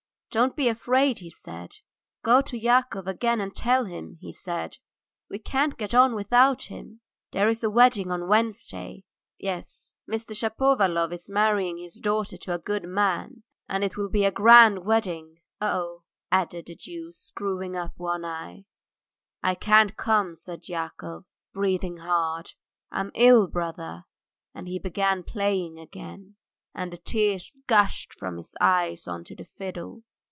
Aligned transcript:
'Don't 0.33 0.55
be 0.55 0.69
afraid,' 0.69 1.19
he 1.19 1.29
said; 1.29 1.75
'go 2.23 2.41
to 2.41 2.57
Yakov 2.57 3.05
again 3.05 3.41
and 3.41 3.53
tell 3.53 3.83
him,' 3.83 4.17
he 4.21 4.31
said, 4.31 4.77
'we 5.29 5.37
can't 5.37 5.75
get 5.77 5.93
on 5.93 6.15
without 6.15 6.69
him.' 6.71 7.01
There 7.33 7.49
is 7.49 7.65
a 7.65 7.69
wedding 7.69 8.09
on 8.11 8.29
Wednesday.... 8.29 9.03
Ye 9.37 9.49
es! 9.49 9.95
Mr. 10.09 10.33
Shapovalov 10.33 11.11
is 11.11 11.29
marrying 11.29 11.75
his 11.79 11.95
daughter 11.95 12.37
to 12.37 12.55
a 12.55 12.59
good 12.59 12.85
man.... 12.85 13.43
And 13.67 13.83
it 13.83 13.97
will 13.97 14.07
be 14.07 14.23
a 14.23 14.31
grand 14.31 14.85
wedding, 14.85 15.39
oo 15.61 15.65
oo!" 15.67 16.03
added 16.31 16.67
the 16.67 16.75
Jew, 16.75 17.11
screwing 17.11 17.75
up 17.75 17.91
one 17.97 18.23
eye. 18.23 18.63
"I 19.43 19.53
can't 19.53 19.97
come," 19.97 20.35
said 20.35 20.69
Yakov, 20.69 21.25
breathing 21.51 21.97
hard. 21.97 22.53
"I'm 22.89 23.11
ill, 23.15 23.47
brother." 23.47 24.05
And 24.55 24.69
he 24.69 24.79
began 24.79 25.23
playing 25.23 25.77
again, 25.77 26.37
and 26.73 26.93
the 26.93 26.97
tears 26.97 27.53
gushed 27.67 28.13
from 28.13 28.37
his 28.37 28.55
eyes 28.61 29.09
on 29.09 29.25
to 29.25 29.35
the 29.35 29.43
fiddle. 29.43 30.03